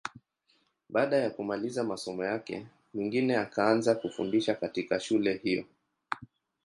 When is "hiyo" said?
5.33-5.65